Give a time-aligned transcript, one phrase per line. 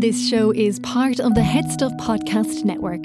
[0.00, 3.02] This show is part of the Head Stuff Podcast Network.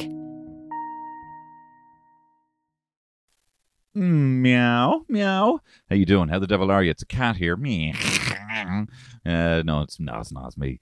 [3.98, 5.60] Mm, meow, meow.
[5.90, 6.30] How you doing?
[6.30, 6.92] How the devil are you?
[6.92, 7.56] It's a cat here.
[7.56, 7.96] Me.
[9.26, 10.46] Uh, no, it's no, it's not.
[10.46, 10.82] It's me.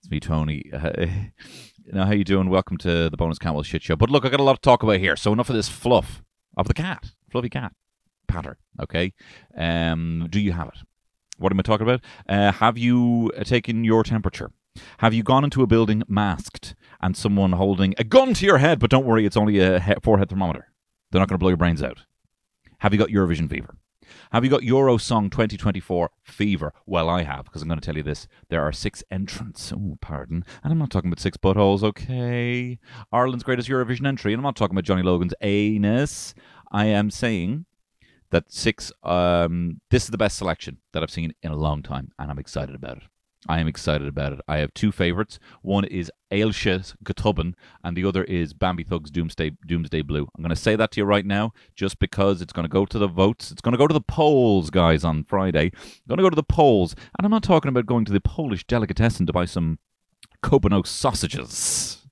[0.00, 0.72] It's me, Tony.
[0.72, 2.50] Uh, you know, how you doing?
[2.50, 3.94] Welcome to the Bonus Camel Shit Show.
[3.94, 5.14] But look, I got a lot to talk about here.
[5.14, 6.20] So enough of this fluff
[6.56, 7.74] of the cat, fluffy cat,
[8.26, 8.58] patter.
[8.82, 9.12] Okay.
[9.56, 10.78] Um, do you have it?
[11.38, 12.00] What am I talking about?
[12.28, 14.50] Uh, have you uh, taken your temperature?
[14.98, 18.78] Have you gone into a building masked and someone holding a gun to your head?
[18.78, 20.72] But don't worry, it's only a he- forehead thermometer.
[21.10, 22.04] They're not going to blow your brains out.
[22.78, 23.76] Have you got Eurovision fever?
[24.32, 26.72] Have you got Eurosong 2024 fever?
[26.86, 28.26] Well, I have, because I'm going to tell you this.
[28.48, 29.72] There are six entrants.
[29.72, 30.44] Oh, pardon.
[30.62, 32.78] And I'm not talking about six buttholes, okay?
[33.12, 34.32] Ireland's greatest Eurovision entry.
[34.32, 36.34] And I'm not talking about Johnny Logan's anus.
[36.70, 37.66] I am saying
[38.30, 42.12] that six, um, this is the best selection that I've seen in a long time,
[42.18, 43.04] and I'm excited about it.
[43.46, 44.40] I am excited about it.
[44.48, 45.38] I have two favorites.
[45.62, 50.28] One is Ailsha Go Tobann, and the other is Bambi Thug's Doomsday Doomsday Blue.
[50.36, 52.84] I'm going to say that to you right now, just because it's going to go
[52.84, 53.52] to the votes.
[53.52, 55.70] It's going to go to the polls, guys, on Friday.
[56.08, 58.66] going to go to the polls, and I'm not talking about going to the Polish
[58.66, 59.78] delicatessen to buy some
[60.42, 62.06] Kobano sausages.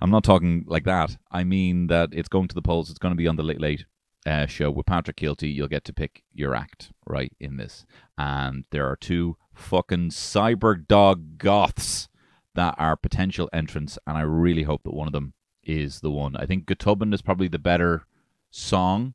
[0.00, 1.16] I'm not talking like that.
[1.30, 2.90] I mean that it's going to the polls.
[2.90, 3.84] It's going to be on the late late
[4.26, 5.54] uh, show with Patrick Kielty.
[5.54, 7.84] You'll get to pick your act right in this,
[8.18, 12.08] and there are two fucking cyber dog goths
[12.54, 16.36] that are potential entrants, and I really hope that one of them is the one.
[16.36, 18.04] I think Go Tobann is probably the better
[18.50, 19.14] song.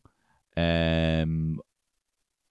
[0.57, 1.59] Um,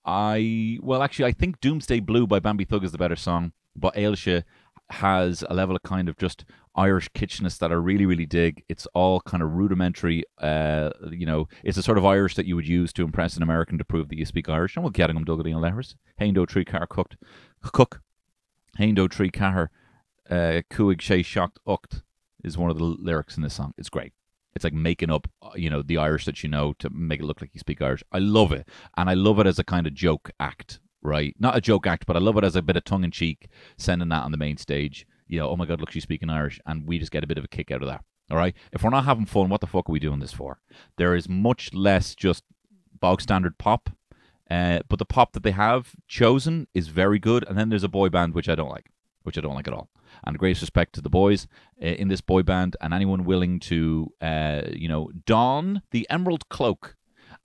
[0.04, 3.94] I well, actually, I think Doomsday Blue by Bambi Thug is the better song, but
[3.94, 4.44] Ailsha
[4.90, 6.44] has a level of kind of just
[6.78, 8.62] Irish kitschness that I really, really dig.
[8.68, 10.22] It's all kind of rudimentary.
[10.38, 13.42] Uh, you know, it's the sort of Irish that you would use to impress an
[13.42, 14.76] American to prove that you speak Irish.
[14.76, 15.96] And we'll get them Dougherty and Lehers.
[16.20, 17.16] Haindo tree car cooked.
[17.62, 18.00] Cook.
[18.78, 19.70] Haindo tree car
[20.30, 22.02] uh, Kuig Shay shocked ucht
[22.44, 23.74] is one of the lyrics in this song.
[23.76, 24.12] It's great.
[24.54, 27.24] It's like making up, uh, you know, the Irish that you know to make it
[27.24, 28.04] look like you speak Irish.
[28.12, 28.68] I love it.
[28.96, 31.34] And I love it as a kind of joke act right?
[31.38, 33.48] Not a joke act, but I love it as a bit of tongue in cheek,
[33.76, 35.06] sending that on the main stage.
[35.28, 37.38] You know, oh my God, look, she's speaking Irish, and we just get a bit
[37.38, 38.04] of a kick out of that.
[38.30, 38.54] All right.
[38.72, 40.60] If we're not having fun, what the fuck are we doing this for?
[40.96, 42.44] There is much less just
[43.00, 43.90] bog standard pop,
[44.50, 47.44] uh, but the pop that they have chosen is very good.
[47.48, 48.90] And then there's a boy band which I don't like,
[49.22, 49.88] which I don't like at all.
[50.24, 51.46] And greatest respect to the boys
[51.82, 56.48] uh, in this boy band and anyone willing to, uh, you know, don the emerald
[56.48, 56.96] cloak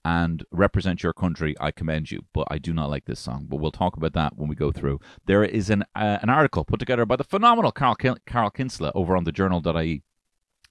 [0.04, 2.24] and represent your country, I commend you.
[2.32, 3.46] But I do not like this song.
[3.48, 5.00] But we'll talk about that when we go through.
[5.26, 9.16] There is an uh, an article put together by the phenomenal Carl Carl Kinsella over
[9.16, 10.02] on the journal.ie,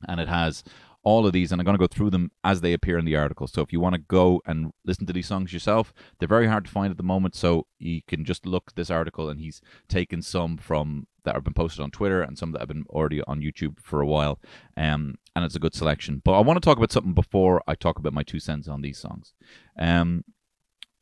[0.07, 0.63] and it has
[1.03, 3.15] all of these, and I'm going to go through them as they appear in the
[3.15, 3.47] article.
[3.47, 6.65] So if you want to go and listen to these songs yourself, they're very hard
[6.65, 7.35] to find at the moment.
[7.35, 11.53] So you can just look this article, and he's taken some from that have been
[11.53, 14.39] posted on Twitter and some that have been already on YouTube for a while.
[14.75, 16.21] Um, and it's a good selection.
[16.23, 18.81] But I want to talk about something before I talk about my two cents on
[18.81, 19.33] these songs.
[19.79, 20.23] Um,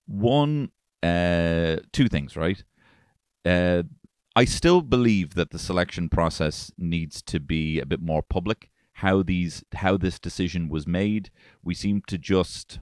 [0.07, 0.72] one,
[1.03, 2.63] uh, two things, right?
[3.45, 3.84] Uh,
[4.35, 8.69] I still believe that the selection process needs to be a bit more public.
[9.01, 11.29] How these, how this decision was made.
[11.63, 12.79] We seem to just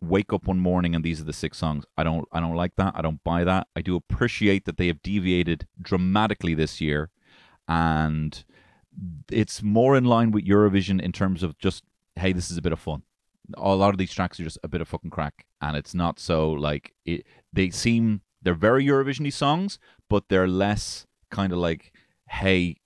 [0.00, 1.84] wake up one morning and these are the six songs.
[1.96, 2.94] I don't, I don't like that.
[2.96, 3.66] I don't buy that.
[3.74, 7.10] I do appreciate that they have deviated dramatically this year,
[7.68, 8.44] and
[9.30, 11.82] it's more in line with Eurovision in terms of just
[12.16, 13.02] hey, this is a bit of fun.
[13.58, 16.18] A lot of these tracks are just a bit of fucking crack, and it's not
[16.18, 17.26] so like it.
[17.52, 21.92] They seem they're very Eurovisiony songs, but they're less kind of like
[22.28, 22.76] hey,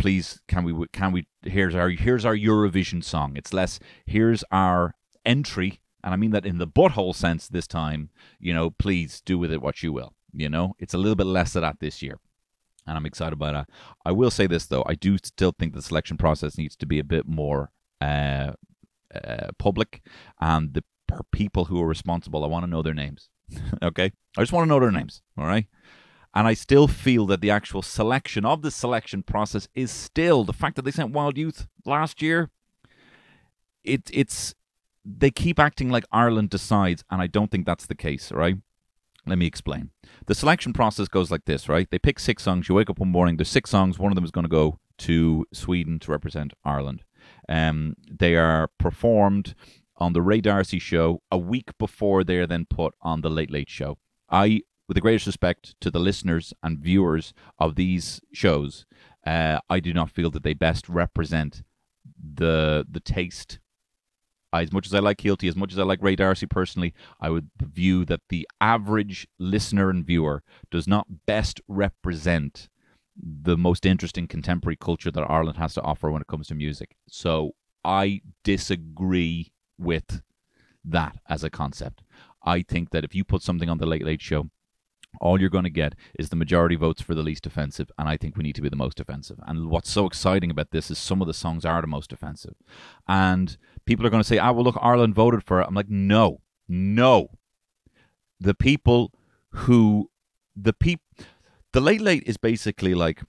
[0.00, 3.36] please can we can we here's our here's our Eurovision song.
[3.36, 4.94] It's less here's our
[5.24, 8.10] entry, and I mean that in the butthole sense this time.
[8.38, 10.14] You know, please do with it what you will.
[10.32, 12.18] You know, it's a little bit less of that this year
[12.86, 13.68] and I'm excited about that.
[14.04, 16.98] I will say this though, I do still think the selection process needs to be
[16.98, 18.52] a bit more uh,
[19.14, 20.02] uh, public,
[20.40, 20.84] and the
[21.32, 23.28] people who are responsible, I want to know their names.
[23.82, 25.22] okay, I just want to know their names.
[25.36, 25.66] All right.
[26.34, 30.52] And I still feel that the actual selection of the selection process is still the
[30.52, 32.50] fact that they sent Wild Youth last year.
[33.82, 34.54] It it's
[35.04, 38.30] they keep acting like Ireland decides, and I don't think that's the case.
[38.30, 38.56] Right?
[39.26, 39.90] Let me explain.
[40.26, 41.90] The selection process goes like this, right?
[41.90, 42.68] They pick six songs.
[42.68, 43.98] You wake up one morning, there's six songs.
[43.98, 47.02] One of them is going to go to Sweden to represent Ireland.
[47.48, 49.54] Um, they are performed
[49.96, 53.50] on the Ray D'Arcy show a week before they are then put on the Late
[53.50, 53.98] Late Show.
[54.30, 58.86] I, with the greatest respect to the listeners and viewers of these shows,
[59.24, 61.62] uh, I do not feel that they best represent
[62.20, 63.60] the the taste
[64.52, 67.30] as much as I like Kielty, as much as I like Ray D'Arcy personally, I
[67.30, 70.42] would view that the average listener and viewer
[70.72, 72.68] does not best represent
[73.16, 76.96] the most interesting contemporary culture that Ireland has to offer when it comes to music.
[77.08, 77.52] So
[77.84, 80.20] I disagree with
[80.84, 82.02] that as a concept.
[82.42, 84.50] I think that if you put something on the Late Late Show,
[85.20, 88.16] all you're going to get is the majority votes for the least offensive, and I
[88.16, 89.38] think we need to be the most offensive.
[89.46, 92.54] And what's so exciting about this is some of the songs are the most offensive,
[93.08, 95.88] and people are going to say, "Ah, well, look, Ireland voted for it." I'm like,
[95.88, 97.28] no, no.
[98.38, 99.12] The people
[99.50, 100.10] who,
[100.56, 101.00] the peop,
[101.72, 103.22] the Late Late is basically like,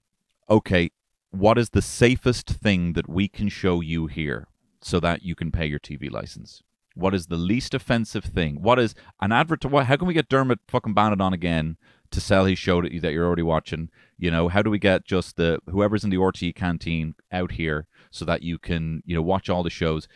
[0.48, 0.90] okay,
[1.30, 4.48] what is the safest thing that we can show you here
[4.80, 6.62] so that you can pay your TV license?
[6.94, 8.62] What is the least offensive thing?
[8.62, 9.86] What is an advert to what?
[9.86, 11.76] How can we get Dermot fucking Bannon on again
[12.10, 13.88] to sell his show that, that you're already watching?
[14.18, 17.86] You know, how do we get just the whoever's in the RTE canteen out here
[18.10, 20.08] so that you can you know watch all the shows?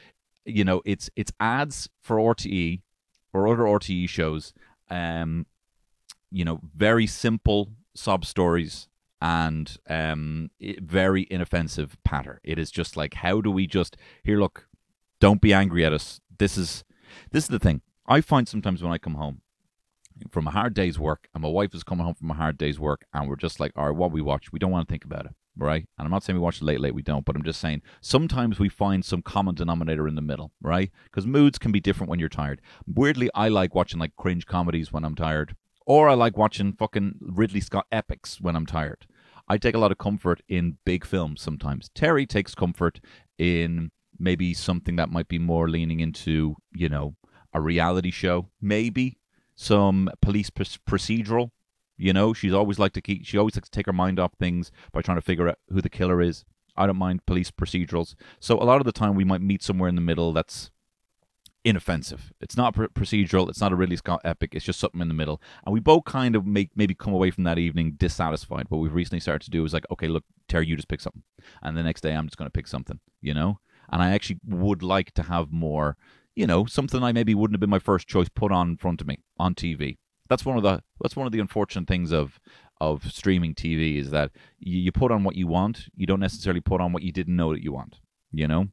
[0.45, 2.83] You know, it's it's ads for RTE
[3.33, 4.53] or other RTE shows.
[4.89, 5.47] Um,
[6.31, 8.89] you know, very simple sob stories
[9.23, 12.41] and um it, very inoffensive patter.
[12.45, 14.39] It is just like, how do we just here?
[14.39, 14.69] Look,
[15.21, 16.85] don't be angry at us this is
[17.33, 17.83] this is the thing.
[18.07, 19.41] I find sometimes when I come home
[20.31, 22.79] from a hard day's work and my wife is coming home from a hard day's
[22.81, 25.05] work and we're just like, all right, what we watch, we don't want to think
[25.05, 25.87] about it, right?
[25.99, 27.83] And I'm not saying we watch it late, late, we don't, but I'm just saying
[28.01, 30.91] sometimes we find some common denominator in the middle, right?
[31.05, 32.61] Because moods can be different when you're tired.
[32.87, 35.55] Weirdly, I like watching like cringe comedies when I'm tired,
[35.87, 39.07] or I like watching fucking Ridley Scott epics when I'm tired.
[39.49, 41.91] I take a lot of comfort in big films sometimes.
[41.95, 43.01] Terry takes comfort
[43.39, 47.17] in maybe something that might be more leaning into, you know,
[47.53, 49.19] a reality show, maybe
[49.55, 51.51] some police pr- procedural.
[51.97, 53.25] You know, she's always like to keep.
[53.25, 55.81] She always likes to take her mind off things by trying to figure out who
[55.81, 56.45] the killer is.
[56.77, 58.15] I don't mind police procedurals.
[58.39, 60.71] So a lot of the time we might meet somewhere in the middle that's
[61.65, 62.33] inoffensive.
[62.41, 63.49] It's not pr- procedural.
[63.49, 64.55] It's not a Ridley Scott epic.
[64.55, 65.43] It's just something in the middle.
[65.65, 68.67] And we both kind of make maybe come away from that evening dissatisfied.
[68.69, 71.25] What we've recently started to do is like, okay, look, Terry, you just pick something,
[71.63, 73.01] and the next day I'm just going to pick something.
[73.21, 73.59] You know,
[73.91, 75.97] and I actually would like to have more,
[76.35, 79.01] you know, something I maybe wouldn't have been my first choice put on in front
[79.01, 79.99] of me on TV.
[80.29, 82.41] That's one of the that's one of the unfortunate things of
[82.81, 86.61] of streaming TV is that you, you put on what you want, you don't necessarily
[86.61, 88.01] put on what you didn't know that you want,
[88.33, 88.69] you know.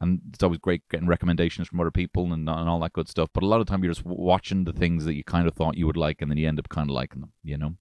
[0.00, 3.30] And it's always great getting recommendations from other people and, and all that good stuff.
[3.32, 5.76] But a lot of time you're just watching the things that you kind of thought
[5.76, 7.74] you would like, and then you end up kind of liking them, you know.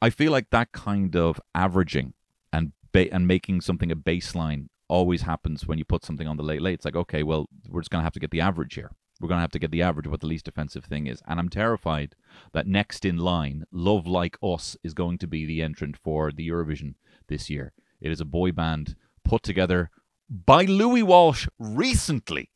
[0.00, 2.14] I feel like that kind of averaging
[2.52, 6.42] and ba- and making something a baseline always happens when you put something on the
[6.42, 6.74] late late.
[6.74, 8.90] It's like, okay, well, we're just going to have to get the average here.
[9.20, 11.22] We're going to have to get the average of what the least offensive thing is.
[11.26, 12.16] And I'm terrified
[12.52, 16.48] that next in line, Love Like Us is going to be the entrant for the
[16.48, 16.94] Eurovision
[17.28, 17.72] this year.
[18.00, 19.90] It is a boy band put together
[20.28, 22.50] by Louis Walsh recently.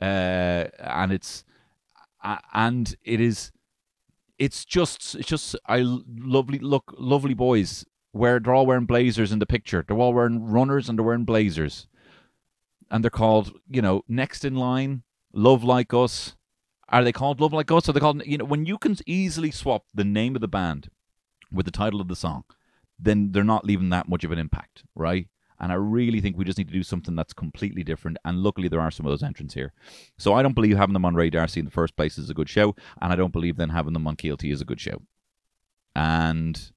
[0.00, 1.44] Uh, and it's
[2.24, 3.52] uh, and it is
[4.38, 9.38] it's just it's just I lovely look lovely boys where they're all wearing blazers in
[9.38, 9.84] the picture.
[9.86, 11.88] They're all wearing runners and they're wearing blazers.
[12.90, 16.36] And they're called, you know, next in line, Love Like Us.
[16.90, 17.88] Are they called Love Like Us?
[17.88, 20.90] Are they called, you know, when you can easily swap the name of the band
[21.50, 22.44] with the title of the song,
[22.98, 25.28] then they're not leaving that much of an impact, right?
[25.58, 28.18] And I really think we just need to do something that's completely different.
[28.24, 29.72] And luckily, there are some of those entrants here.
[30.18, 32.34] So I don't believe having them on Ray D'Arcy in the first place is a
[32.34, 32.74] good show.
[33.00, 35.02] And I don't believe then having them on Kielty is a good show.
[35.94, 36.71] And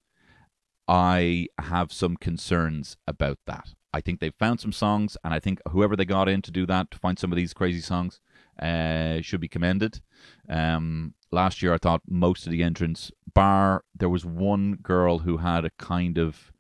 [0.87, 3.73] I have some concerns about that.
[3.93, 6.65] I think they've found some songs, and I think whoever they got in to do
[6.65, 8.19] that, to find some of these crazy songs,
[8.61, 10.01] uh, should be commended.
[10.49, 15.37] Um, last year, I thought most of the entrants, bar there was one girl who
[15.37, 16.51] had a kind of,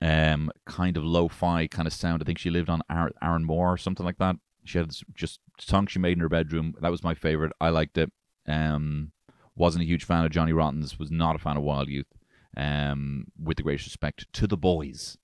[0.00, 2.22] um, kind of lo-fi kind of sound.
[2.22, 4.36] I think she lived on Aaron Moore or something like that.
[4.64, 6.74] She had just songs she made in her bedroom.
[6.80, 7.52] That was my favorite.
[7.60, 8.10] I liked it.
[8.46, 9.12] Um,
[9.54, 10.98] wasn't a huge fan of Johnny Rotten's.
[10.98, 12.17] Was not a fan of Wild Youth
[12.56, 15.18] um, with the greatest respect to the boys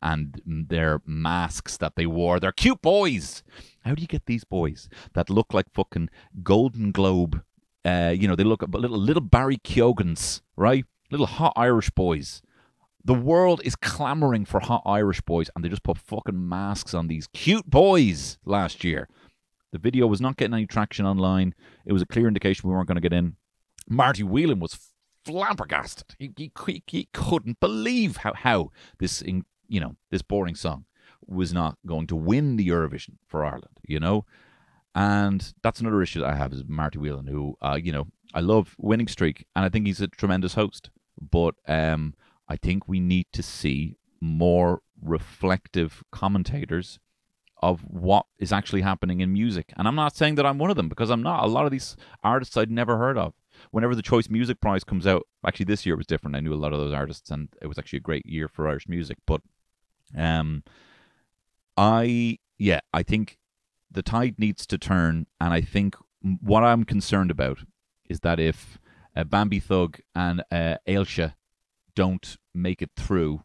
[0.00, 2.38] and their masks that they wore.
[2.38, 3.42] They're cute boys.
[3.84, 6.10] How do you get these boys that look like fucking
[6.42, 7.42] Golden Globe?
[7.84, 10.84] Uh, you know, they look little little Barry Keoghan's, right?
[11.10, 12.42] Little hot Irish boys.
[13.04, 17.08] The world is clamoring for hot Irish boys, and they just put fucking masks on
[17.08, 19.08] these cute boys last year.
[19.72, 21.54] The video was not getting any traction online.
[21.86, 23.36] It was a clear indication we weren't going to get in.
[23.88, 24.87] Marty Whelan was
[25.28, 26.16] flabbergasted.
[26.18, 26.32] He,
[26.66, 29.22] he, he couldn't believe how, how this,
[29.68, 30.86] you know, this boring song
[31.26, 34.24] was not going to win the Eurovision for Ireland, you know?
[34.94, 38.40] And that's another issue that I have is Marty Whelan, who, uh, you know, I
[38.40, 40.90] love winning streak, and I think he's a tremendous host.
[41.20, 42.14] But um,
[42.48, 46.98] I think we need to see more reflective commentators
[47.60, 49.72] of what is actually happening in music.
[49.76, 51.44] And I'm not saying that I'm one of them because I'm not.
[51.44, 53.34] A lot of these artists I'd never heard of.
[53.70, 56.36] Whenever the Choice Music Prize comes out, actually this year was different.
[56.36, 58.68] I knew a lot of those artists, and it was actually a great year for
[58.68, 59.18] Irish music.
[59.26, 59.40] But
[60.16, 60.62] um,
[61.76, 63.38] I yeah, I think
[63.90, 65.96] the tide needs to turn, and I think
[66.40, 67.60] what I'm concerned about
[68.08, 68.78] is that if
[69.16, 71.32] uh, Bambi Thug and uh, Ailse
[71.94, 73.42] don't make it through,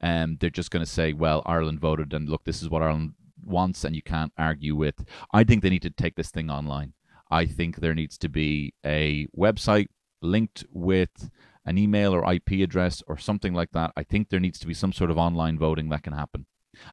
[0.00, 3.14] um, they're just going to say, "Well, Ireland voted, and look, this is what Ireland
[3.44, 6.94] wants, and you can't argue with." I think they need to take this thing online.
[7.32, 9.88] I think there needs to be a website
[10.20, 11.30] linked with
[11.64, 13.92] an email or IP address or something like that.
[13.96, 16.44] I think there needs to be some sort of online voting that can happen.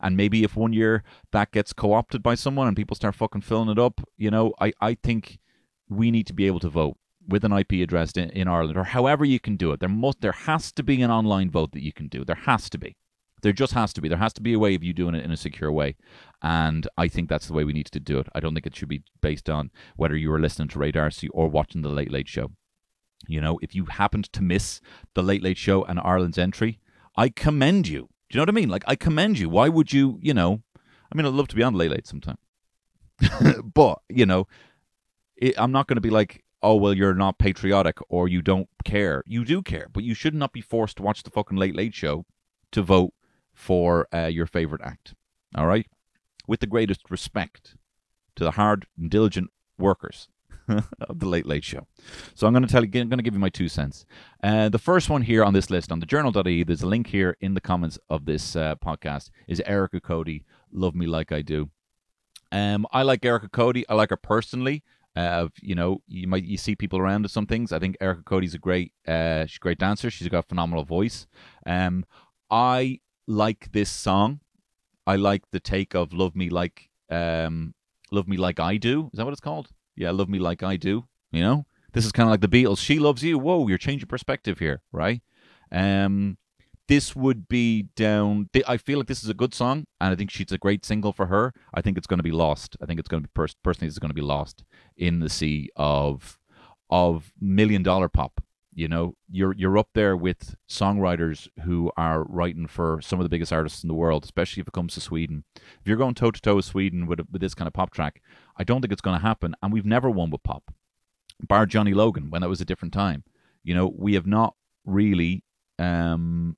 [0.02, 1.04] And maybe if one year
[1.34, 4.54] that gets co opted by someone and people start fucking filling it up, you know,
[4.62, 5.40] I, I think
[5.90, 8.86] we need to be able to vote with an IP address in, in Ireland or
[8.86, 9.82] however you can do it.
[9.82, 12.24] There must there has to be an online vote that you can do.
[12.24, 12.96] There has to be.
[13.42, 14.10] There just has to be.
[14.10, 15.96] There has to be a way of you doing it in a secure way.
[16.42, 18.28] And I think that's the way we need to do it.
[18.34, 21.28] I don't think it should be based on whether you were listening to Ray D'Arcy
[21.30, 22.52] or watching the Late Late Show.
[23.28, 24.80] You know, if you happened to miss
[25.14, 26.80] the Late Late Show and Ireland's entry,
[27.18, 28.10] I commend you.
[28.30, 28.70] Do you know what I mean?
[28.70, 29.50] Like, I commend you.
[29.50, 30.62] Why would you, you know,
[31.12, 32.38] I mean, I'd love to be on Late Late sometime.
[33.74, 34.48] but, you know,
[35.36, 38.70] it, I'm not going to be like, oh, well, you're not patriotic or you don't
[38.86, 39.24] care.
[39.26, 41.94] You do care, but you should not be forced to watch the fucking Late Late
[41.94, 42.26] Show
[42.72, 43.14] to vote
[43.54, 45.16] for uh, your favorite act.
[45.56, 45.88] All right?
[46.50, 47.76] With the greatest respect
[48.36, 50.30] to the hard and diligent workers
[50.68, 51.86] of the Late Late Show.
[52.34, 54.04] So I'm going to tell you, I'm going to give you my two cents.
[54.44, 57.38] Uh, the first one here on this list on the journal.ie, there's a link here
[57.40, 61.70] in the comments of this uh, podcast, is Erika Cody, Love Me Like I Do.
[62.52, 63.88] Um, I like Erika Cody.
[63.88, 64.82] I like her personally.
[65.16, 67.72] Uh, you know, you might you see people around with some things.
[67.72, 70.10] I think Erika Cody's a great, uh, she's a great dancer.
[70.10, 71.28] She's got a phenomenal voice.
[71.66, 72.06] Um,
[72.50, 74.40] I like this song.
[75.10, 77.74] I like the take of "Love Me Like um,
[78.12, 79.70] Love Me Like I Do." Is that what it's called?
[79.96, 82.78] Yeah, "Love Me Like I Do." You know, this is kind of like the Beatles.
[82.78, 83.40] She loves you.
[83.40, 85.22] Whoa, you're changing perspective here, right?
[85.72, 86.38] Um,
[86.88, 88.50] this would be down.
[88.68, 91.12] I feel like this is a good song, and I think she's a great single
[91.12, 91.54] for her.
[91.74, 92.78] I think it's going to be lost.
[92.80, 94.64] I think it's going to be pers- personally, it's going to be lost
[94.96, 96.38] in the sea of
[96.92, 98.42] of million dollar pop
[98.80, 103.30] you know, you're you're up there with songwriters who are writing for some of the
[103.30, 105.44] biggest artists in the world, especially if it comes to Sweden.
[105.58, 108.22] If you're going toe to toe with Sweden with with this kind of pop track,
[108.56, 109.54] I don't think it's going to happen.
[109.62, 110.74] And we've never won with pop,
[111.46, 113.26] bar Johnny Logan when that was a different time.
[113.64, 114.56] You know, we have not
[114.86, 115.44] really.
[115.78, 116.56] Um,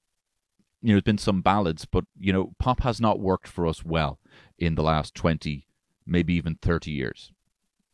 [0.83, 3.83] you know, there's been some ballads, but you know, pop has not worked for us
[3.83, 4.19] well
[4.59, 5.65] in the last twenty,
[6.05, 7.31] maybe even thirty years.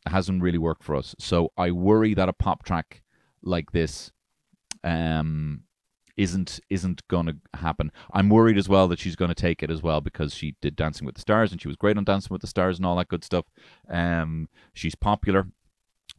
[0.05, 1.15] It hasn't really worked for us.
[1.17, 3.03] So I worry that a pop track
[3.41, 4.11] like this
[4.83, 5.63] um,
[6.17, 7.91] isn't isn't going to happen.
[8.11, 10.75] I'm worried as well that she's going to take it as well because she did
[10.75, 12.95] Dancing with the Stars and she was great on Dancing with the Stars and all
[12.97, 13.45] that good stuff.
[13.89, 15.47] Um, she's popular.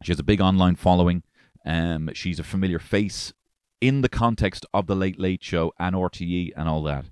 [0.03, 1.23] She has a big online following.
[1.65, 3.33] Um, she's a familiar face
[3.81, 7.05] in the context of the Late Late Show and RTE and all that.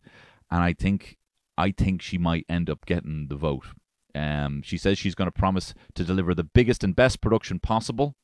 [0.50, 1.18] And I think
[1.58, 3.66] I think she might end up getting the vote.
[4.16, 8.16] Um, she says she's going to promise to deliver the biggest and best production possible.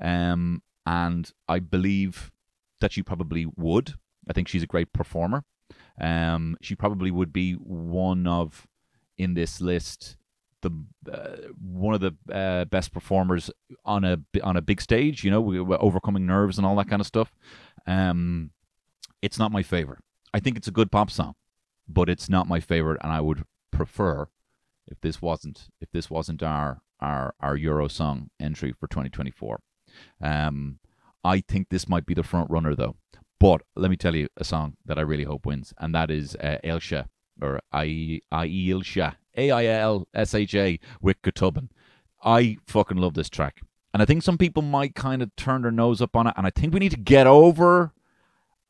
[0.00, 2.30] Um, and I believe
[2.80, 3.94] that she probably would.
[4.28, 5.44] I think she's a great performer.
[6.00, 8.66] Um, she probably would be one of
[9.18, 10.16] in this list
[10.62, 13.50] the uh, one of the uh, best performers
[13.84, 15.24] on a on a big stage.
[15.24, 17.32] You know, overcoming nerves and all that kind of stuff.
[17.86, 18.50] Um,
[19.22, 20.00] it's not my favorite.
[20.34, 21.34] I think it's a good pop song,
[21.88, 24.28] but it's not my favorite, and I would prefer
[24.86, 29.60] if this wasn't if this wasn't our our our Euro song entry for 2024.
[30.20, 30.78] Um,
[31.24, 32.96] I think this might be the front runner though.
[33.38, 36.36] But let me tell you a song that I really hope wins, and that is
[36.36, 37.04] uh, Ailse
[37.40, 41.68] or Ailsha A I L S H A with Go Tobann.
[42.24, 43.60] I fucking love this track,
[43.92, 46.46] and I think some people might kind of turn their nose up on it, and
[46.46, 47.92] I think we need to get over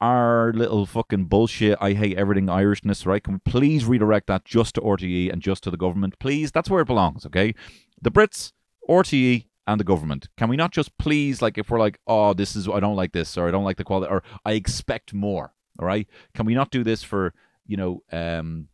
[0.00, 1.78] our little fucking bullshit.
[1.80, 3.22] I hate everything Irishness, right?
[3.22, 6.50] Can we please redirect that just to RTE and just to the government, please?
[6.52, 7.54] That's where it belongs, okay?
[8.02, 8.52] The Brits,
[8.88, 10.28] RTE, and the government.
[10.36, 13.12] Can we not just please, like, if we're like, oh, this is, I don't like
[13.12, 16.06] this, or I don't like the quality, or I expect more, all right?
[16.34, 17.34] Can we not do this for,
[17.66, 18.68] you know, um,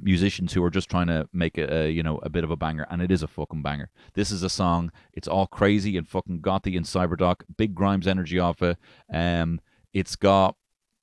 [0.00, 2.56] musicians who are just trying to make a, a, you know a bit of a
[2.56, 2.86] banger?
[2.90, 3.90] And it is a fucking banger.
[4.14, 4.90] This is a song.
[5.12, 7.42] It's all crazy and fucking gothy and cyberdog.
[7.56, 8.78] Big grimes energy off it.
[9.12, 9.60] Um
[9.92, 10.56] it's got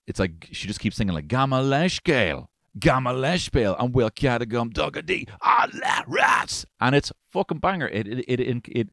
[0.08, 6.66] it's like she just keeps singing like gamma leshpale and will catagum dugadi la rats.
[6.80, 7.88] And it's fucking banger.
[7.88, 8.90] It, it it it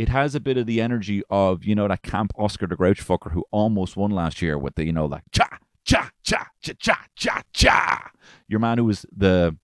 [0.00, 3.06] it has a bit of the energy of you know that camp Oscar the Grouch
[3.06, 6.72] fucker who almost won last year with the you know like cha cha cha cha
[6.80, 8.10] cha cha cha.
[8.48, 9.58] Your man who was the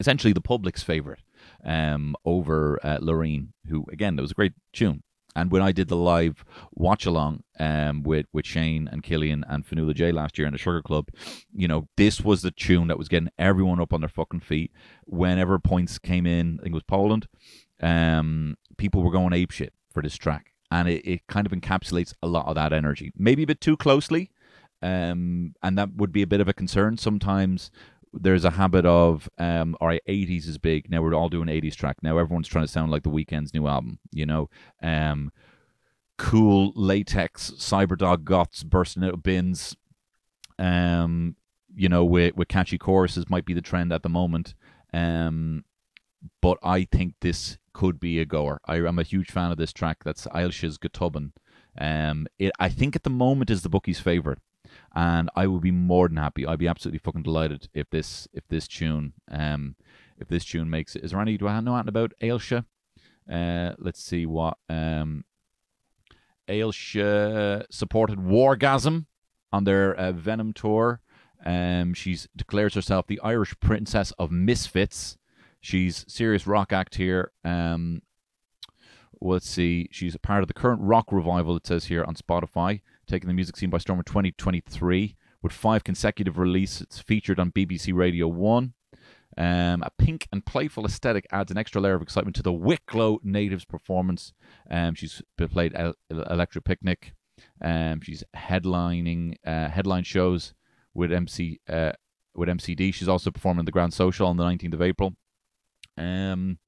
[0.00, 1.20] essentially the public's favorite
[1.62, 5.02] um, over uh, Loreen, who again that was a great tune.
[5.34, 6.42] and when I did the live
[6.72, 10.58] watch along um, with with Shane and Killian and Fanula J last year in the
[10.58, 11.08] Sugar Club,
[11.54, 14.72] you know, this was the tune that was getting everyone up on their fucking feet.
[15.04, 17.28] Whenever points came in, I think it was Poland,
[17.82, 22.14] um, people were going ape shit for this track, and it, it kind of encapsulates
[22.22, 23.12] a lot of that energy.
[23.16, 24.30] Maybe a bit too closely,
[24.82, 26.96] um, and that would be a bit of a concern.
[26.96, 27.70] Sometimes
[28.18, 30.90] there's a habit of um all right 80s is big.
[30.90, 31.98] Now we're all doing 80s track.
[32.02, 34.48] Now everyone's trying to sound like the Weeknd's new album you know?
[34.82, 35.32] Um
[36.18, 39.76] cool latex cyberdog goths bursting out of bins
[40.58, 41.36] um
[41.74, 44.54] you know with with catchy choruses might be the trend at the moment.
[44.92, 45.64] Um
[46.40, 49.72] but i think this could be a goer I, i'm a huge fan of this
[49.72, 51.32] track that's Ailse's Go Tobann
[51.78, 54.40] um it i think at the moment is the bookie's favorite
[54.94, 56.46] and I would be more than happy.
[56.46, 59.76] I'd be absolutely fucking delighted if this if this tune um
[60.18, 61.04] if this tune makes it.
[61.04, 62.64] Is there any do I know anything about Ailse?
[63.30, 65.24] Uh, let's see what um
[66.48, 69.06] Ailse supported Wargasm
[69.52, 71.00] on their uh, Venom tour.
[71.44, 75.18] Um, she's declares herself the Irish princess of misfits.
[75.66, 77.32] She's serious rock act here.
[77.44, 78.02] Um,
[79.20, 79.88] let's see.
[79.90, 81.56] She's a part of the current rock revival.
[81.56, 85.82] It says here on Spotify taking the music scene by storm in 2023 with five
[85.82, 88.74] consecutive releases featured on BBC Radio 1.
[89.36, 93.18] Um, a pink and playful aesthetic adds an extra layer of excitement to the Wicklow
[93.24, 94.32] natives' performance.
[94.70, 95.20] Um, she's
[95.50, 97.12] played El- Electric Picnic.
[97.60, 100.54] Um, she's headlining uh, headline shows
[100.94, 101.90] with MC uh,
[102.36, 102.94] with MCD.
[102.94, 105.16] She's also performing the Grand Social on the 19th of April.
[105.96, 106.58] Um,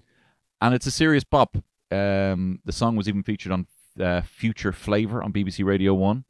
[0.60, 1.56] and it's a serious pop.
[1.90, 3.66] Um, the song was even featured on
[4.00, 6.24] uh, Future Flavor on BBC Radio One,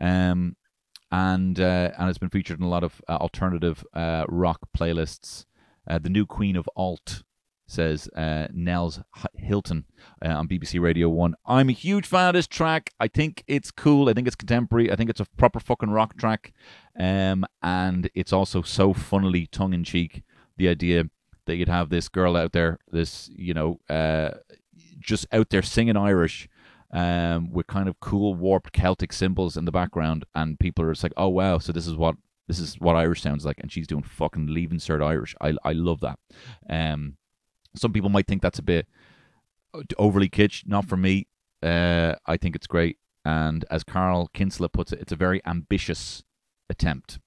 [0.00, 0.56] um,
[1.10, 5.44] and uh, and it's been featured in a lot of uh, alternative uh, rock playlists.
[5.86, 7.22] Uh, the new Queen of Alt
[7.66, 9.00] says uh, Nels
[9.36, 9.84] Hylton
[10.22, 11.34] on BBC Radio One.
[11.46, 12.90] I'm a huge fan of this track.
[13.00, 14.08] I think it's cool.
[14.08, 14.90] I think it's contemporary.
[14.90, 16.52] I think it's a proper fucking rock track,
[16.98, 20.22] um, and it's also so funnily tongue in cheek.
[20.56, 21.04] The idea
[21.46, 23.78] that you'd have this girl out there, this you know,
[25.00, 26.48] just out there singing Irish
[26.94, 31.02] um, with kind of cool warped Celtic symbols in the background, and people are just
[31.02, 33.88] like, "Oh wow!" So this is what this is what Irish sounds like, and she's
[33.88, 35.34] doing fucking leaving cert Irish.
[35.40, 36.18] I I love that.
[36.70, 37.16] Um,
[37.74, 38.86] some people might think that's a bit
[39.98, 40.66] overly kitsch.
[40.66, 41.26] Not for me.
[41.62, 46.22] Uh, I think it's great, and as Carl Kinsella puts it, it's a very ambitious
[46.70, 47.18] attempt.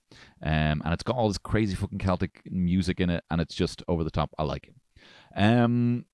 [0.44, 3.84] Um, and it's got all this crazy fucking Celtic music in it, and it's just
[3.88, 4.34] over the top.
[4.38, 4.76] I like it.
[5.36, 6.06] Um,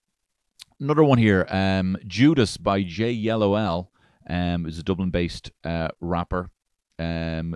[0.80, 1.46] another one here.
[1.50, 3.88] Um, Judas by Jyellowl.
[4.30, 6.50] Um, is a Dublin-based uh, rapper.
[6.98, 7.56] Um,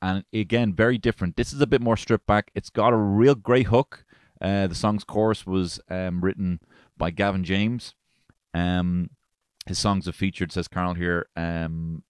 [0.00, 1.36] and again, very different.
[1.36, 2.52] This is a bit more stripped back.
[2.54, 4.04] It's got a real great hook.
[4.40, 6.60] Uh, the song's chorus was um, written
[6.96, 7.94] by Gavin James.
[8.54, 9.10] Um,
[9.66, 12.04] his songs have featured, says Carl here, um,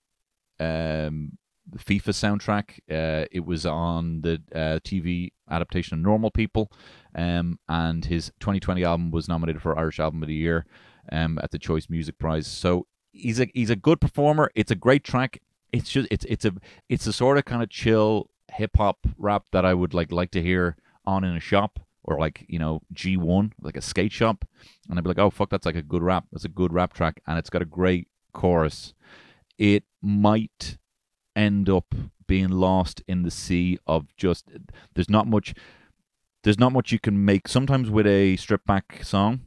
[0.61, 1.38] um,
[1.76, 2.79] FIFA soundtrack.
[2.90, 6.70] Uh, it was on the uh, TV adaptation of Normal People,
[7.14, 10.66] um, and his 2020 album was nominated for Irish Album of the Year
[11.12, 12.46] um, at the Choice Music Prize.
[12.46, 14.50] So he's a he's a good performer.
[14.55, 15.40] It's a great track.
[15.72, 16.52] It's just it's it's a
[16.88, 20.31] it's a sort of kind of chill hip hop rap that I would like like
[20.33, 24.44] to hear on in a shop or like you know G1 like a skate shop,
[24.88, 26.24] and I'd be like, oh fuck, that's like a good rap.
[26.33, 28.94] That's a good rap track, and it's got a great chorus.
[29.59, 30.79] It might
[31.37, 31.94] end up
[32.27, 34.51] being lost in the sea of just
[34.94, 35.55] there's not much
[36.42, 37.49] there's not much you can make.
[37.49, 39.40] Sometimes with a stripped back song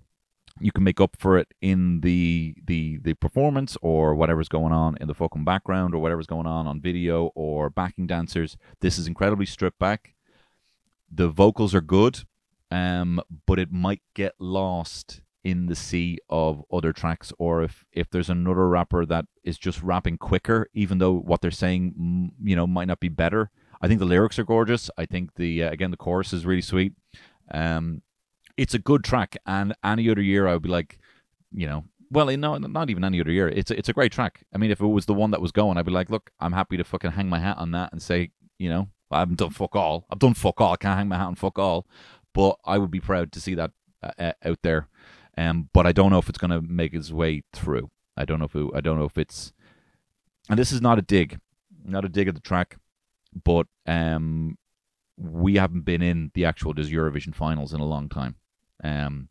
[0.61, 4.97] you can make up for it in the the the performance or whatever's going on
[4.99, 8.57] in the fucking background or whatever's going on on video or backing dancers.
[8.81, 10.15] This is incredibly stripped back.
[11.11, 12.19] The vocals are good
[12.71, 18.09] um but it might get lost in the sea of other tracks or if if
[18.09, 22.67] there's another rapper that is just rapping quicker even though what they're saying you know
[22.67, 23.49] might not be better.
[23.81, 24.89] I think the lyrics are gorgeous.
[24.97, 26.93] I think the uh, again the chorus is really sweet.
[27.51, 28.01] Um
[28.57, 30.99] it's a good track and any other year i would be like
[31.51, 33.49] you know well no not even any other year.
[33.49, 34.43] It's a, it's a great track.
[34.53, 36.53] I mean if it was the one that was going i'd be like look i'm
[36.53, 39.49] happy to fucking hang my hat on that and say you know i haven't done
[39.49, 40.05] fuck all.
[40.09, 40.73] I've done fuck all.
[40.73, 41.87] I can't hang my hat on fuck all.
[42.33, 43.71] But i would be proud to see that
[44.03, 44.87] uh, uh out there
[45.39, 47.89] um, but I don't know if it's going to make its way through.
[48.17, 49.53] I don't know if it, I don't know if it's,
[50.49, 51.39] and this is not a dig,
[51.85, 52.77] not a dig at the track,
[53.45, 54.57] but um,
[55.15, 58.35] we haven't been in the actual Eurovision finals in a long time.
[58.83, 59.29] Um,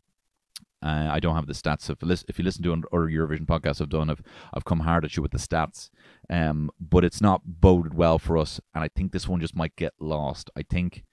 [0.81, 1.91] uh, I don't have the stats.
[1.91, 5.15] If, if you listen to other Eurovision podcasts I've done, I've, I've come hard at
[5.15, 5.91] you with the stats.
[6.27, 9.75] Um, but it's not boded well for us, and I think this one just might
[9.75, 10.49] get lost.
[10.55, 11.03] I think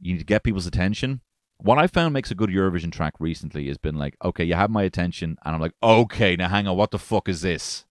[0.00, 1.20] you need to get people's attention
[1.62, 4.70] what I found makes a good Eurovision track recently has been like, okay, you have
[4.70, 7.84] my attention, and I'm like, okay, now hang on, what the fuck is this?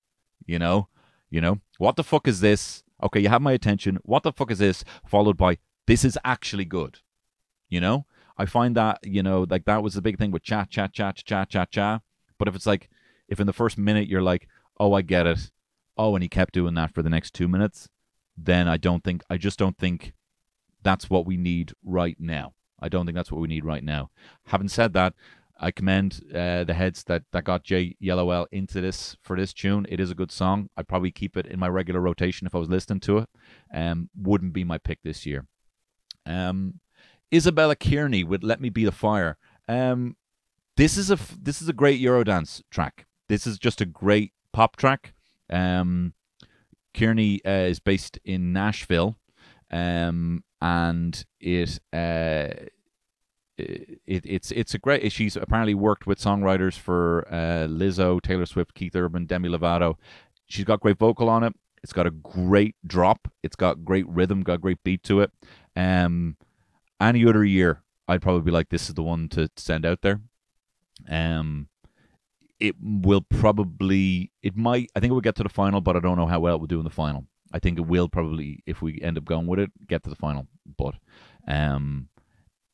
[0.45, 0.88] You know,
[1.29, 2.84] you know, what the fuck is this?
[3.03, 3.99] Okay, you have my attention.
[4.03, 4.84] What the fuck is this?
[5.05, 6.99] Followed by, this is actually good.
[7.69, 8.05] You know,
[8.38, 11.17] I find that you know, like that was the big thing with chat, chat, chat,
[11.17, 12.01] chat, chat, chat.
[12.38, 12.89] But if it's like,
[13.27, 14.47] if in the first minute you're like,
[14.79, 15.51] oh, I get it.
[15.97, 17.89] Oh, and he kept doing that for the next two minutes,
[18.38, 20.13] then I don't think, I just don't think
[20.82, 22.53] that's what we need right now.
[22.81, 24.09] I don't think that's what we need right now.
[24.45, 25.13] Having said that,
[25.59, 29.85] I commend uh, the heads that, that got Jyellowl into this for this tune.
[29.89, 30.69] It is a good song.
[30.77, 33.29] I'd probably keep it in my regular rotation if I was listening to it.
[33.73, 35.45] Um, wouldn't be my pick this year.
[36.25, 36.79] Um,
[37.33, 39.37] Isabella Kearney with "Let Me Be the Fire."
[39.67, 40.15] Um,
[40.77, 43.05] this is a this is a great Eurodance track.
[43.27, 45.13] This is just a great pop track.
[45.49, 46.13] Um,
[46.93, 49.17] Kearney uh, is based in Nashville,
[49.71, 52.67] um, and it, uh,
[53.58, 55.12] it it's it's a great.
[55.12, 59.95] She's apparently worked with songwriters for uh, Lizzo, Taylor Swift, Keith Urban, Demi Lovato.
[60.47, 61.53] She's got great vocal on it.
[61.84, 63.27] It's got a great drop.
[63.43, 64.43] It's got great rhythm.
[64.43, 65.32] Got great beat to it.
[65.75, 66.36] Um,
[66.99, 70.19] any other year, I'd probably be like, this is the one to send out there.
[71.08, 71.69] Um,
[72.60, 74.89] it will probably, it might.
[74.95, 76.60] I think it will get to the final, but I don't know how well it
[76.60, 77.25] will do in the final.
[77.51, 80.15] I think it will probably, if we end up going with it, get to the
[80.15, 80.47] final.
[80.77, 80.95] But
[81.47, 82.09] um,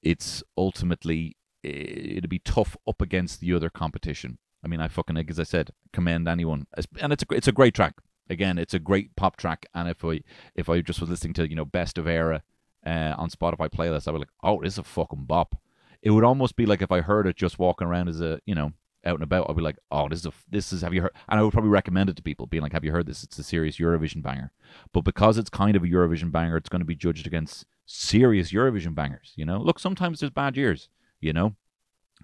[0.02, 4.38] it's ultimately it'll be tough up against the other competition.
[4.64, 6.68] I mean, I fucking as I said, commend anyone,
[7.00, 7.96] and it's a it's a great track.
[8.30, 10.22] Again, it's a great pop track, and if I
[10.56, 12.44] if I just was listening to you know best of era
[12.86, 15.56] uh, on Spotify playlist, I would like, oh, this is a fucking bop.
[16.02, 18.56] It would almost be like if I heard it just walking around as a you
[18.56, 18.74] know
[19.06, 21.16] out and about, I'd be like, oh, this is a, this is have you heard?
[21.30, 23.24] And I would probably recommend it to people, being like, have you heard this?
[23.24, 24.52] It's a serious Eurovision banger.
[24.94, 28.52] But because it's kind of a Eurovision banger, it's going to be judged against serious
[28.52, 29.34] Eurovision bangers.
[29.36, 30.90] You know, look, sometimes there's bad years.
[31.22, 31.56] You know,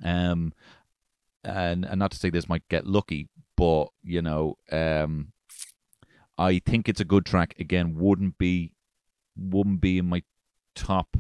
[0.04, 0.54] um,
[1.44, 5.32] and and not to say this might get lucky, but you know, um,
[6.38, 7.56] I think it's a good track.
[7.60, 8.74] Again, wouldn't be
[9.36, 10.24] wouldn't be in my
[10.76, 11.18] top.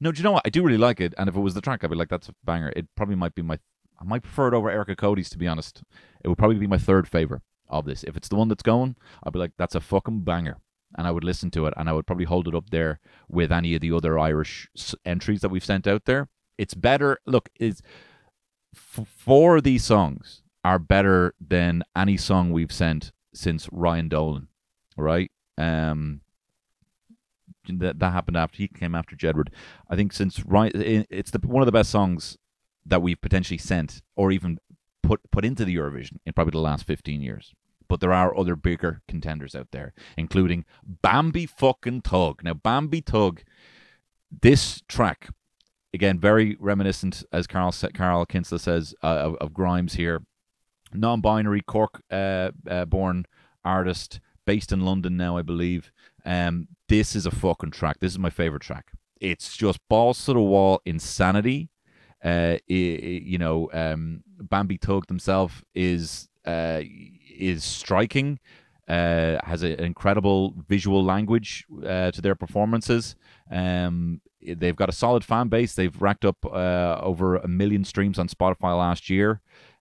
[0.00, 0.42] No, do you know what?
[0.44, 2.28] I do really like it, and if it was the track, I'd be like, "That's
[2.28, 3.58] a banger." It probably might be my
[4.04, 5.82] I might prefer it over Erika Cody's to be honest.
[6.22, 8.04] It would probably be my third favorite of this.
[8.04, 10.58] If it's the one that's going, I'd be like, that's a fucking banger.
[10.96, 13.50] And I would listen to it and I would probably hold it up there with
[13.50, 14.68] any of the other Irish
[15.04, 16.28] entries that we've sent out there.
[16.58, 17.18] It's better.
[17.26, 17.82] Look, is
[18.74, 24.48] f- four of these songs are better than any song we've sent since Ryan Dolan,
[24.96, 25.32] right?
[25.58, 26.20] Um,
[27.68, 29.48] that that happened after he came after Jedward.
[29.90, 32.36] I think since Ryan, it's the one of the best songs
[32.86, 34.58] that we've potentially sent or even
[35.02, 37.52] put put into the Eurovision in probably the last 15 years.
[37.88, 42.42] But there are other bigger contenders out there, including Bambi fucking Thug.
[42.42, 43.42] Now, Bambi Thug,
[44.30, 45.28] this track,
[45.92, 50.22] again, very reminiscent, as Carl Carl Kinsella says, uh, of, of, Grimes here.
[50.94, 53.26] Non-binary Cork uh, uh, born
[53.64, 55.92] artist, based in London now, I believe.
[56.24, 57.98] Um, this is a fucking track.
[58.00, 58.92] This is my favorite track.
[59.20, 61.68] It's just balls to the wall insanity
[62.24, 68.38] uh, you know, um, Bambi Thug themselves is uh, is striking.
[68.86, 73.16] Uh, has an incredible visual language uh, to their performances.
[73.50, 75.74] Um, they've got a solid fan base.
[75.74, 79.40] They've racked up uh, over a million streams on Spotify last year.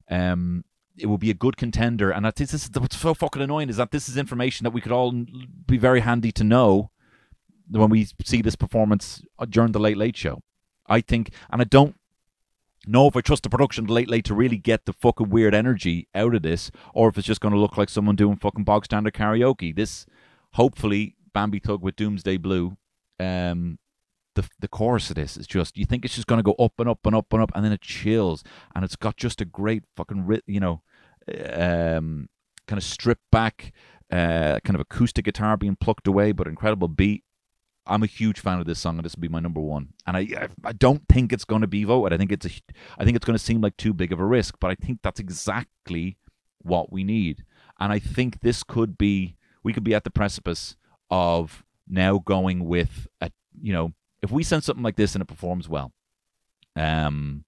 [0.10, 0.63] Um,
[0.95, 3.91] it will be a good contender, and this is what's so fucking annoying is that
[3.91, 6.91] this is information that we could all be very handy to know
[7.69, 10.39] when we see this performance during the Late Late Show.
[10.88, 11.95] I think, and I don't
[12.87, 16.07] know if I trust the production late late to really get the fucking weird energy
[16.13, 18.85] out of this, or if it's just going to look like someone doing fucking bog
[18.85, 19.75] standard karaoke.
[19.75, 20.05] This,
[20.53, 22.77] hopefully, Bambi Thug with Doomsday Blue.
[23.19, 23.79] Um,
[24.35, 26.73] the the chorus of this is just you think it's just going to go up
[26.79, 28.43] and up and up and up, and then it chills,
[28.75, 30.81] and it's got just a great fucking you know,
[31.27, 32.29] um,
[32.67, 33.71] kind of stripped back,
[34.11, 37.22] uh, kind of acoustic guitar being plucked away, but incredible beat.
[37.85, 39.89] I'm a huge fan of this song, and this will be my number one.
[40.07, 42.13] And I, I don't think it's going to be voted.
[42.13, 42.51] I think it's a,
[42.97, 44.99] I think it's going to seem like too big of a risk, but I think
[45.03, 46.17] that's exactly
[46.59, 47.43] what we need.
[47.79, 50.77] And I think this could be, we could be at the precipice
[51.09, 55.27] of now going with a, you know, if we send something like this and it
[55.27, 55.91] performs well,
[56.75, 57.43] um,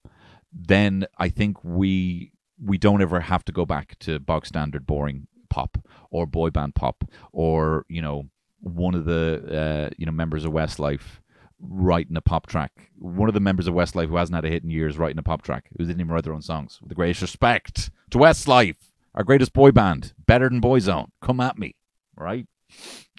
[0.51, 2.31] then I think we
[2.63, 5.77] we don't ever have to go back to bog standard boring pop
[6.09, 8.29] or boy band pop or you know
[8.65, 11.21] one of the uh, you know members of Westlife
[11.59, 12.89] writing a pop track.
[12.97, 15.23] One of the members of Westlife who hasn't had a hit in years writing a
[15.23, 16.79] pop track, who didn't even write their own songs.
[16.81, 21.09] With the greatest respect to Westlife, our greatest boy band, better than Boyzone.
[21.21, 21.75] Come at me,
[22.17, 22.47] right?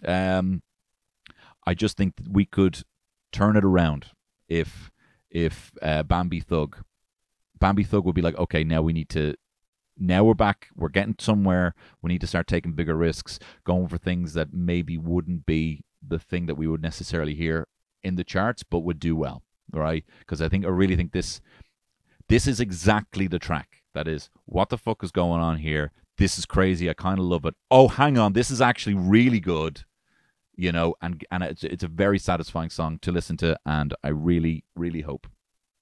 [0.05, 0.63] Um,
[1.67, 2.83] I just think that we could
[3.33, 4.07] turn it around
[4.49, 4.91] if
[5.31, 6.79] if uh, Bambi Thug,
[7.59, 9.35] Bambi Thug would be like, okay, now we need to,
[9.99, 11.75] now we're back, we're getting somewhere.
[12.03, 16.19] We need to start taking bigger risks, going for things that maybe wouldn't be the
[16.19, 17.67] thing that we would necessarily hear
[18.03, 20.05] in the charts, but would do well, right?
[20.21, 21.41] Because I think I really think this,
[22.29, 23.83] this is exactly the track.
[23.95, 25.93] That is, what the fuck is going on here?
[26.19, 26.89] This is crazy.
[26.91, 27.55] I kind of love it.
[27.71, 29.85] Oh, hang on, this is actually really good
[30.57, 34.09] you know, and and it's it's a very satisfying song to listen to, and I
[34.09, 35.27] really really hope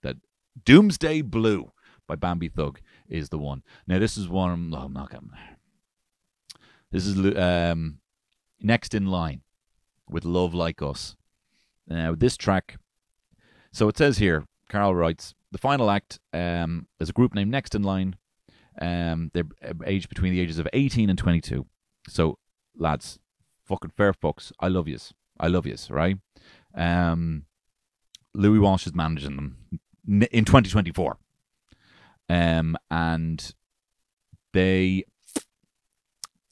[0.02, 0.16] that
[0.64, 1.70] Doomsday Blue
[2.06, 3.62] by Bambi Thug is the one.
[3.86, 4.72] Now this is one.
[4.74, 5.28] Oh, I'm not gonna.
[6.90, 7.98] This is um,
[8.60, 9.42] next in line
[10.08, 11.16] with Love Like Us.
[11.86, 12.76] Now this track.
[13.72, 17.76] So it says here, Carl writes, the final act um, is a group named Next
[17.76, 18.16] in Line.
[18.80, 19.44] Um, they're
[19.86, 21.64] aged between the ages of 18 and 22.
[22.08, 22.38] So,
[22.76, 23.20] lads,
[23.64, 24.50] fucking fair fucks.
[24.58, 25.14] I love yous.
[25.38, 26.16] I love yous, right?
[26.74, 27.44] Um,
[28.34, 29.56] Louis Walsh is managing them
[30.32, 31.18] in 2024.
[32.28, 33.54] Um, and
[34.52, 35.04] they,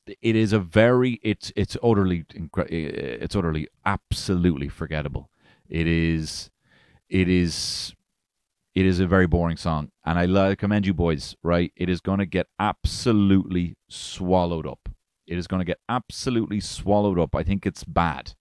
[0.06, 2.24] it is a very, it's, it's utterly,
[2.68, 5.30] it's utterly, absolutely forgettable.
[5.68, 6.50] It is,
[7.08, 7.94] it is,
[8.74, 9.90] it is a very boring song.
[10.04, 11.72] And I commend you boys, right?
[11.76, 14.88] It is going to get absolutely swallowed up.
[15.26, 17.34] It is going to get absolutely swallowed up.
[17.34, 18.34] I think it's bad.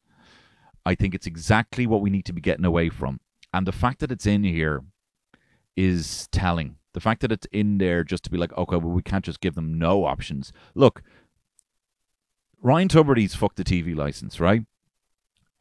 [0.85, 3.19] I think it's exactly what we need to be getting away from.
[3.53, 4.83] And the fact that it's in here
[5.77, 6.77] is telling.
[6.93, 9.39] The fact that it's in there just to be like, okay, well, we can't just
[9.39, 10.51] give them no options.
[10.75, 11.01] Look,
[12.61, 14.63] Ryan Tubridy's fucked the TV license, right?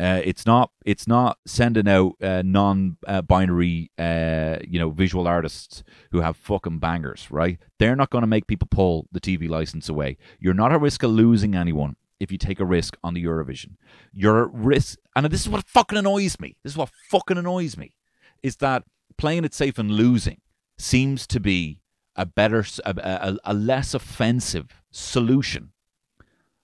[0.01, 0.71] Uh, it's not.
[0.87, 7.31] It's not sending out uh, non-binary, uh, you know, visual artists who have fucking bangers,
[7.31, 7.59] right?
[7.79, 10.17] They're not going to make people pull the TV license away.
[10.39, 13.77] You're not at risk of losing anyone if you take a risk on the Eurovision.
[14.11, 16.57] You're at risk, and this is what fucking annoys me.
[16.63, 17.93] This is what fucking annoys me,
[18.43, 18.85] is that
[19.19, 20.41] playing it safe and losing
[20.81, 21.81] seems to be
[22.17, 25.73] a better, a, a, a less offensive solution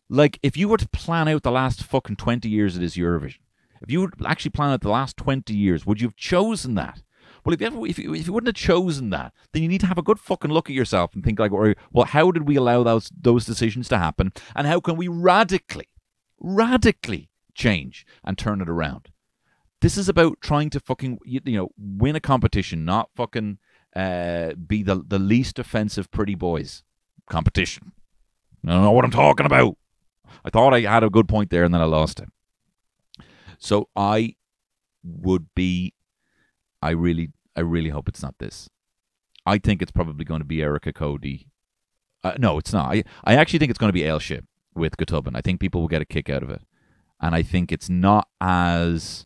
[0.09, 3.41] like, if you were to plan out the last fucking 20 years of this Eurovision,
[3.83, 7.03] if you would actually plan out the last 20 years, would you have chosen that?
[7.45, 9.81] Well, if you, ever, if, you, if you wouldn't have chosen that, then you need
[9.81, 12.57] to have a good fucking look at yourself and think like, well, how did we
[12.57, 15.89] allow those those decisions to happen, and how can we radically,
[16.41, 19.11] radically change and turn it around?
[19.81, 23.59] This is about trying to fucking you, you know win a competition, not fucking
[23.97, 26.85] uh, be the the least offensive pretty boys
[27.27, 27.93] competition.
[28.67, 29.77] I don't know what I'm talking about.
[30.45, 32.29] I thought I had a good point there and then I lost it.
[33.59, 34.35] So I
[35.03, 35.95] would be
[36.83, 38.69] I really I really hope it's not this.
[39.47, 41.49] I think it's probably going to be Erika Cody.
[42.23, 42.93] Uh, no, it's not.
[42.93, 44.43] I, I actually think it's going to be Ailse
[44.75, 45.37] with Go Tobann.
[45.37, 46.63] I think people will get a kick out of it.
[47.21, 49.26] And I think it's not as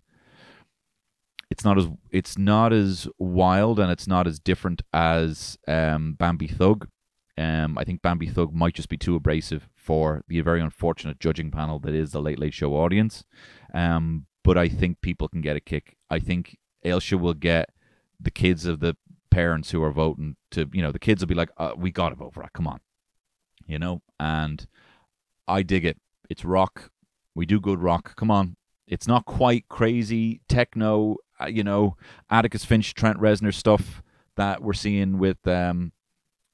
[1.50, 6.46] it's not as it's not as wild and it's not as different as um, Bambi
[6.46, 6.88] Thug.
[7.36, 11.50] Um, I think Bambi Thug might just be too abrasive for the very unfortunate judging
[11.50, 13.24] panel that is the Late Late Show audience.
[13.74, 15.96] Um, but I think people can get a kick.
[16.08, 17.70] I think Ailse will get
[18.18, 18.96] the kids of the
[19.30, 22.10] parents who are voting to, you know, the kids will be like, uh, we got
[22.10, 22.52] to vote for it.
[22.52, 22.80] Come on.
[23.66, 24.66] You know, and
[25.46, 25.98] I dig it.
[26.28, 26.90] It's rock.
[27.34, 28.16] We do good rock.
[28.16, 28.56] Come on.
[28.86, 31.16] It's not quite crazy techno,
[31.48, 31.96] you know,
[32.28, 34.02] Atticus Finch, Trent Reznor stuff
[34.36, 35.92] that we're seeing with um,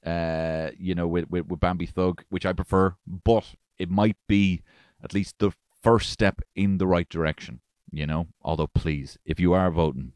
[0.05, 4.61] uh, you know, with, with, with Bambi Thug, which I prefer, but it might be
[5.03, 5.51] at least the
[5.83, 7.59] first step in the right direction,
[7.91, 8.27] you know?
[8.41, 10.13] Although, please, if you are voting,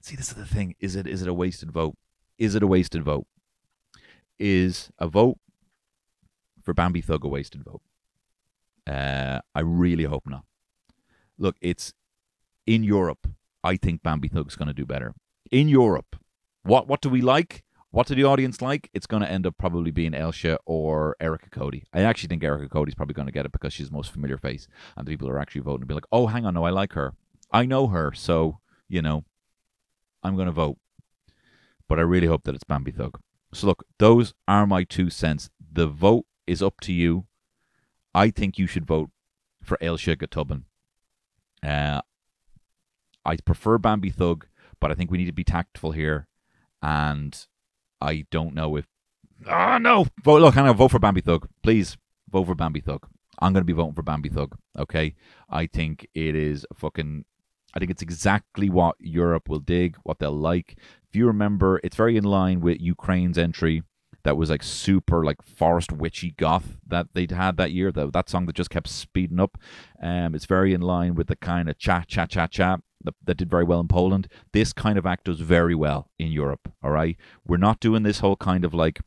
[0.00, 0.74] see, this is the thing.
[0.80, 1.96] Is it is it a wasted vote?
[2.36, 3.26] Is it a wasted vote?
[4.38, 5.38] Is a vote
[6.62, 7.82] for Bambi Thug a wasted vote?
[8.86, 10.44] Uh, I really hope not.
[11.38, 11.94] Look, it's
[12.66, 13.28] in Europe.
[13.64, 15.14] I think Bambi Thug's going to do better.
[15.50, 16.16] In Europe,
[16.62, 17.64] what what do we like?
[17.90, 18.88] What do the audience like?
[18.94, 21.84] It's going to end up probably being Ailse or Erika Cody.
[21.92, 24.38] I actually think Erika Cody's probably going to get it because she's the most familiar
[24.38, 26.70] face, and the people are actually voting to be like, "Oh, hang on, no, I
[26.70, 27.14] like her.
[27.50, 29.24] I know her, so you know,
[30.22, 30.78] I'm going to vote."
[31.88, 33.20] But I really hope that it's Bambi Thug.
[33.52, 35.50] So look, those are my two cents.
[35.60, 37.26] The vote is up to you.
[38.14, 39.10] I think you should vote
[39.62, 40.64] for Ailse Go Tobann.
[41.62, 42.00] Uh,
[43.24, 44.46] I prefer Bambi Thug,
[44.80, 46.26] but I think we need to be tactful here
[46.82, 47.46] and
[48.00, 48.86] I don't know if.
[49.48, 50.06] Oh, no!
[50.22, 51.48] Vote, look, I'm going to vote for Bambi Thug.
[51.62, 51.96] Please
[52.30, 53.06] vote for Bambi Thug.
[53.40, 54.56] I'm going to be voting for Bambi Thug.
[54.78, 55.14] Okay?
[55.48, 57.24] I think it is a fucking.
[57.74, 60.76] I think it's exactly what Europe will dig, what they'll like.
[61.08, 63.82] If you remember, it's very in line with Ukraine's entry
[64.24, 67.90] that was like super like forest witchy goth that they'd had that year.
[67.90, 69.58] That that song that just kept speeding up.
[70.02, 73.36] Um, it's very in line with the kind of cha cha cha cha that, that
[73.36, 74.28] did very well in Poland.
[74.52, 76.72] This kind of act does very well in Europe.
[76.82, 79.00] All right, we're not doing this whole kind of like.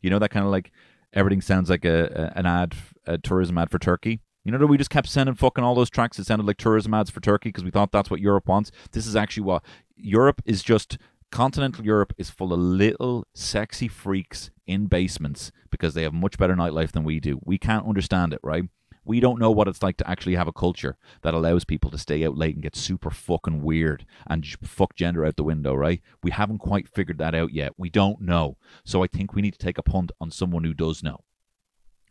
[0.00, 0.72] You know that kind of like
[1.12, 2.74] everything sounds like a, a an ad,
[3.06, 4.20] a tourism ad for Turkey.
[4.44, 7.10] You know we just kept sending fucking all those tracks that sounded like tourism ads
[7.10, 8.72] for Turkey because we thought that's what Europe wants.
[8.90, 9.62] This is actually what
[9.96, 10.98] Europe is just
[11.32, 16.54] continental Europe is full of little sexy freaks in basements because they have much better
[16.54, 17.40] nightlife than we do.
[17.42, 18.64] We can't understand it, right?
[19.04, 21.98] We don't know what it's like to actually have a culture that allows people to
[21.98, 26.00] stay out late and get super fucking weird and fuck gender out the window, right?
[26.22, 27.72] We haven't quite figured that out yet.
[27.76, 28.58] We don't know.
[28.84, 31.24] So I think we need to take a punt on someone who does know.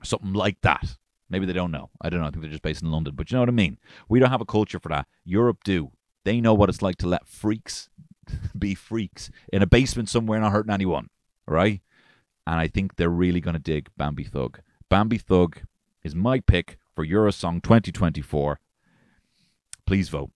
[0.04, 0.98] Something like that.
[1.30, 1.92] Maybe they don't know.
[2.02, 2.26] I don't know.
[2.26, 3.14] I think they're just based in London.
[3.16, 3.78] But you know what I mean?
[4.10, 5.08] We don't have a culture for that.
[5.24, 5.92] Europe do.
[6.26, 7.90] They know what it's like to let freaks
[8.58, 11.10] be freaks in a basement somewhere not hurting anyone,
[11.48, 11.82] right?
[12.48, 14.60] And I think they're really going to dig Bambi Thug.
[14.90, 15.62] Bambi Thug
[16.04, 18.60] is my pick for Eurosong 2024.
[19.86, 20.32] Please vote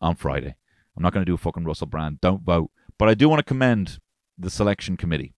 [0.00, 0.54] on Friday.
[0.96, 2.20] I'm not going to do a fucking Russell Brand.
[2.20, 2.70] Don't vote.
[2.98, 3.98] But I do want to commend
[4.38, 5.34] the selection committee.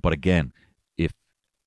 [0.00, 0.52] But again,
[0.96, 1.12] if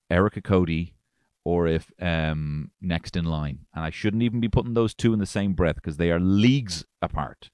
[0.10, 0.96] Erika Cody
[1.44, 5.20] or if um, next in line, and I shouldn't even be putting those two in
[5.20, 7.50] the same breath because they are leagues apart.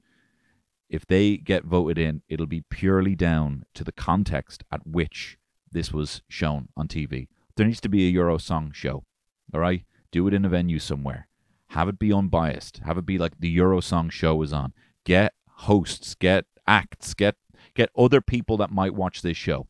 [0.91, 5.37] If they get voted in, it'll be purely down to the context at which
[5.71, 7.29] this was shown on TV.
[7.55, 9.05] There needs to be a Euro song show.
[9.53, 9.85] All right?
[10.11, 11.29] Do it in a venue somewhere.
[11.69, 12.81] Have it be unbiased.
[12.83, 14.73] Have it be like the Eurosong show is on.
[15.05, 17.35] Get hosts, get acts, get
[17.73, 19.67] get other people that might watch this show,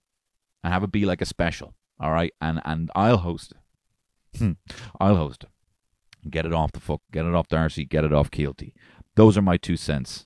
[0.63, 1.75] and have it be like a special.
[1.99, 4.39] All right, and and I'll host it.
[4.39, 4.53] Hmm.
[4.99, 6.31] I'll host it.
[6.31, 7.01] Get it off the fuck.
[7.11, 7.85] Get it off D'Arcy.
[7.85, 8.73] Get it off Kielty.
[9.15, 10.25] Those are my two cents.